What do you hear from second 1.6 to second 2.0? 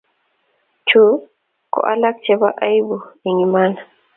ko